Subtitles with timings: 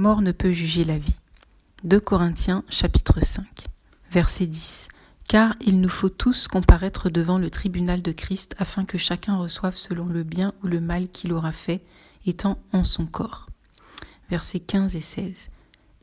[0.00, 1.18] Mort ne peut juger la vie.
[1.84, 3.44] 2 Corinthiens chapitre 5
[4.10, 4.88] verset 10
[5.28, 9.76] Car il nous faut tous comparaître devant le tribunal de Christ afin que chacun reçoive
[9.76, 11.82] selon le bien ou le mal qu'il aura fait
[12.24, 13.48] étant en son corps.
[14.30, 15.50] Versets 15 et 16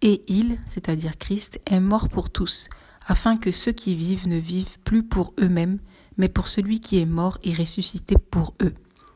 [0.04, 2.70] Et il, c'est-à-dire Christ, est mort pour tous,
[3.08, 5.80] afin que ceux qui vivent ne vivent plus pour eux-mêmes,
[6.18, 8.76] mais pour celui qui est mort et ressuscité pour eux.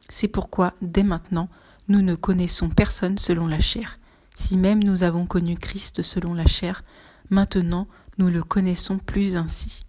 [0.10, 1.50] C'est pourquoi, dès maintenant,
[1.88, 4.00] nous ne connaissons personne selon la chair.
[4.36, 6.84] Si même nous avons connu Christ selon la chair,
[7.30, 9.82] maintenant nous le connaissons plus ainsi.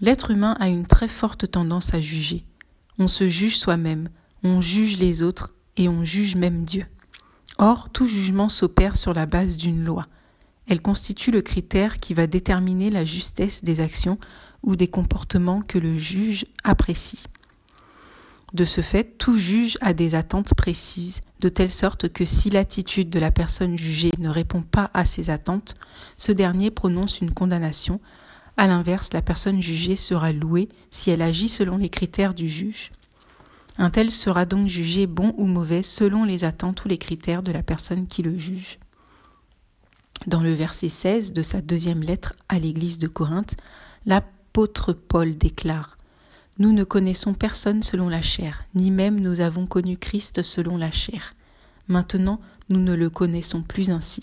[0.00, 2.44] L'être humain a une très forte tendance à juger.
[2.98, 4.08] On se juge soi-même,
[4.42, 6.84] on juge les autres et on juge même Dieu.
[7.58, 10.04] Or, tout jugement s'opère sur la base d'une loi.
[10.68, 14.18] Elle constitue le critère qui va déterminer la justesse des actions
[14.62, 17.24] ou des comportements que le juge apprécie.
[18.54, 23.10] De ce fait, tout juge a des attentes précises, de telle sorte que si l'attitude
[23.10, 25.74] de la personne jugée ne répond pas à ces attentes,
[26.16, 28.00] ce dernier prononce une condamnation.
[28.56, 32.90] À l'inverse, la personne jugée sera louée si elle agit selon les critères du juge.
[33.76, 37.52] Un tel sera donc jugé bon ou mauvais selon les attentes ou les critères de
[37.52, 38.78] la personne qui le juge.
[40.26, 43.56] Dans le verset 16 de sa deuxième lettre à l'église de Corinthe,
[44.06, 45.97] l'apôtre Paul déclare
[46.58, 50.90] nous ne connaissons personne selon la chair, ni même nous avons connu Christ selon la
[50.90, 51.34] chair.
[51.86, 54.22] Maintenant, nous ne le connaissons plus ainsi.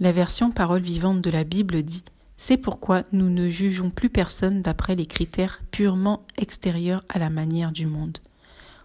[0.00, 2.04] La version parole vivante de la Bible dit
[2.36, 7.70] C'est pourquoi nous ne jugeons plus personne d'après les critères purement extérieurs à la manière
[7.70, 8.18] du monde.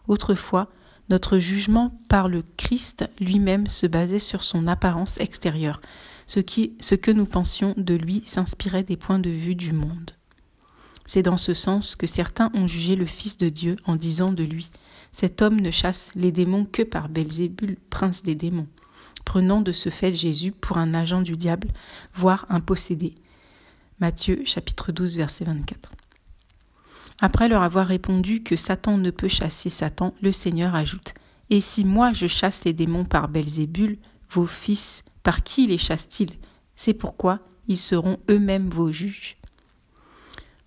[0.08, 0.70] Autrefois,
[1.10, 5.82] notre jugement par le Christ lui-même se basait sur son apparence extérieure,
[6.28, 10.12] ce, qui, ce que nous pensions de lui s'inspirait des points de vue du monde.
[11.06, 14.44] C'est dans ce sens que certains ont jugé le Fils de Dieu en disant de
[14.44, 14.72] lui
[15.12, 18.68] Cet homme ne chasse les démons que par Belzébul, prince des démons,
[19.24, 21.70] prenant de ce fait Jésus pour un agent du diable,
[22.14, 23.16] voire un possédé.
[24.00, 25.92] Matthieu chapitre 12 verset 24.
[27.22, 31.14] Après leur avoir répondu que Satan ne peut chasser Satan, le Seigneur ajoute
[31.50, 33.98] Et si moi je chasse les démons par Belzébul,
[34.32, 36.38] vos fils, par qui les chassent-ils?
[36.76, 39.38] C'est pourquoi ils seront eux-mêmes vos juges.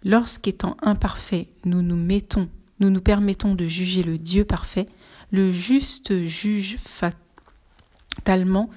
[0.04, 2.48] Lorsqu'étant imparfaits, nous nous mettons,
[2.80, 4.86] nous nous permettons de juger le Dieu parfait,
[5.32, 8.70] le juste juge fatalement,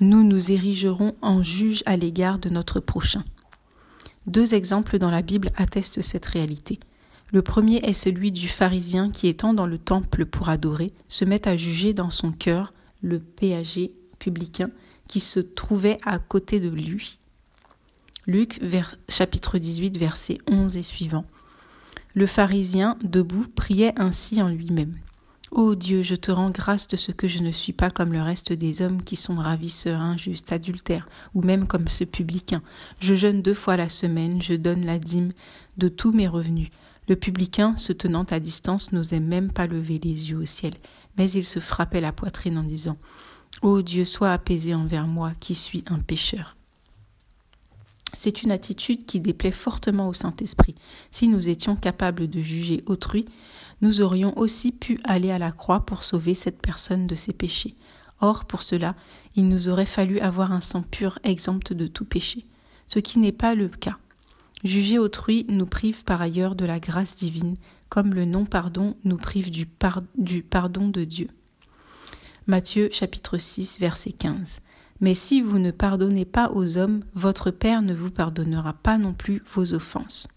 [0.00, 3.24] nous nous érigerons en juge à l'égard de notre prochain.
[4.26, 6.78] Deux exemples dans la Bible attestent cette réalité.
[7.30, 11.46] Le premier est celui du pharisien qui, étant dans le temple pour adorer, se met
[11.46, 14.70] à juger dans son cœur le péager publicain
[15.08, 17.18] qui se trouvait à côté de lui.
[18.28, 18.60] Luc
[19.08, 21.24] chapitre 18 versets 11 et suivants.
[22.12, 24.98] Le pharisien, debout, priait ainsi en lui-même.
[25.50, 28.20] Ô Dieu, je te rends grâce de ce que je ne suis pas comme le
[28.20, 32.60] reste des hommes qui sont ravisseurs, injustes, adultères, ou même comme ce publicain.
[33.00, 35.32] Je jeûne deux fois la semaine, je donne la dîme
[35.78, 36.68] de tous mes revenus.
[37.08, 40.74] Le publicain, se tenant à distance, n'osait même pas lever les yeux au ciel,
[41.16, 42.98] mais il se frappait la poitrine en disant
[43.62, 46.57] Ô Dieu, sois apaisé envers moi, qui suis un pécheur.
[48.20, 50.74] C'est une attitude qui déplaît fortement au Saint-Esprit.
[51.12, 53.26] Si nous étions capables de juger autrui,
[53.80, 57.76] nous aurions aussi pu aller à la croix pour sauver cette personne de ses péchés.
[58.20, 58.96] Or, pour cela,
[59.36, 62.44] il nous aurait fallu avoir un sang pur exempt de tout péché,
[62.88, 63.98] ce qui n'est pas le cas.
[64.64, 67.56] Juger autrui nous prive par ailleurs de la grâce divine,
[67.88, 69.68] comme le non-pardon nous prive du,
[70.16, 71.28] du pardon de Dieu.
[72.48, 74.60] Matthieu chapitre 6 verset 15.
[75.00, 79.12] Mais si vous ne pardonnez pas aux hommes, votre Père ne vous pardonnera pas non
[79.12, 80.28] plus vos offenses.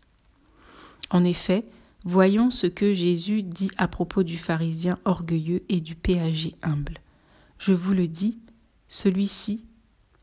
[1.10, 1.66] En effet,
[2.04, 7.00] voyons ce que Jésus dit à propos du pharisien orgueilleux et du péager humble.
[7.58, 8.40] Je vous le dis,
[8.88, 9.66] celui-ci,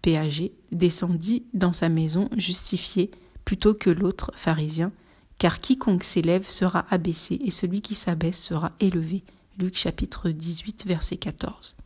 [0.02, 3.10] péager, descendit dans sa maison justifié
[3.44, 4.92] plutôt que l'autre pharisien,
[5.38, 9.24] car quiconque s'élève sera abaissé et celui qui s'abaisse sera élevé.
[9.58, 11.76] Luc chapitre 18 verset 14.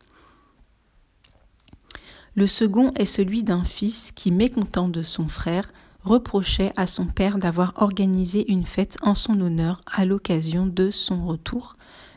[2.34, 5.70] Le second est celui d'un fils qui, mécontent de son frère,
[6.02, 11.26] reprochait à son père d'avoir organisé une fête en son honneur à l'occasion de son
[11.26, 11.76] retour.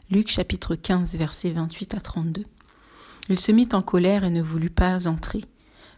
[0.10, 2.44] Luc chapitre 15 versets 28 à 32.
[3.28, 5.44] Il se mit en colère et ne voulut pas entrer.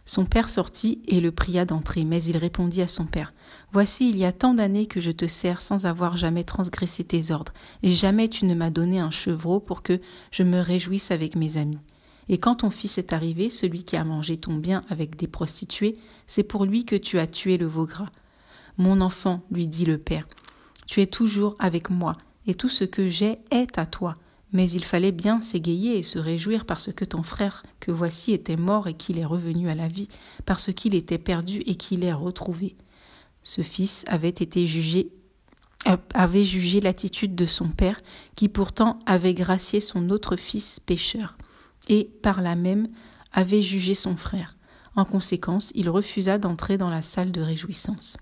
[0.04, 3.32] Son père sortit et le pria d'entrer, mais il répondit à son père
[3.72, 7.30] Voici, il y a tant d'années que je te sers sans avoir jamais transgressé tes
[7.30, 7.52] ordres,
[7.84, 10.00] et jamais tu ne m'as donné un chevreau pour que
[10.32, 11.78] je me réjouisse avec mes amis.
[12.28, 15.98] Et quand ton fils est arrivé, celui qui a mangé ton bien avec des prostituées,
[16.26, 18.10] c'est pour lui que tu as tué le veau gras.
[18.76, 20.28] Mon enfant, lui dit le père,
[20.86, 22.16] tu es toujours avec moi,
[22.46, 24.16] et tout ce que j'ai est à toi.
[24.52, 28.56] Mais il fallait bien s'égayer et se réjouir parce que ton frère que voici était
[28.56, 30.08] mort et qu'il est revenu à la vie,
[30.46, 32.76] parce qu'il était perdu et qu'il est retrouvé.
[33.42, 35.12] Ce fils avait été jugé
[35.86, 38.00] euh, avait jugé l'attitude de son père,
[38.34, 41.36] qui pourtant avait gracié son autre fils pécheur,
[41.88, 42.88] et par là même
[43.32, 44.56] avait jugé son frère.
[44.96, 48.16] En conséquence, il refusa d'entrer dans la salle de réjouissance.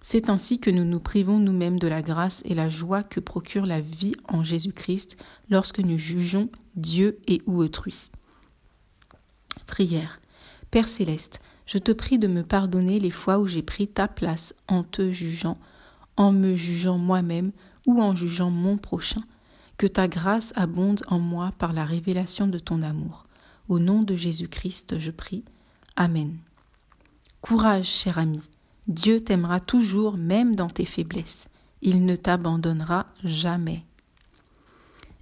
[0.00, 3.64] C'est ainsi que nous nous privons nous-mêmes de la grâce et la joie que procure
[3.64, 5.16] la vie en Jésus-Christ
[5.48, 8.10] lorsque nous jugeons Dieu et ou autrui.
[9.66, 10.20] Prière.
[10.70, 14.54] Père céleste, je te prie de me pardonner les fois où j'ai pris ta place
[14.68, 15.58] en te jugeant,
[16.16, 17.52] en me jugeant moi-même
[17.86, 19.22] ou en jugeant mon prochain.
[19.76, 23.26] Que ta grâce abonde en moi par la révélation de ton amour.
[23.68, 25.44] Au nom de Jésus-Christ, je prie.
[25.96, 26.36] Amen.
[27.40, 28.40] Courage, cher ami.
[28.86, 31.48] Dieu t'aimera toujours même dans tes faiblesses.
[31.82, 33.84] Il ne t'abandonnera jamais.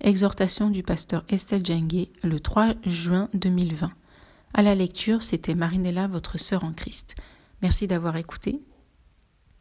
[0.00, 3.90] Exhortation du pasteur Estelle Djengue le 3 juin 2020.
[4.54, 7.14] À la lecture, c'était Marinella, votre sœur en Christ.
[7.62, 8.60] Merci d'avoir écouté.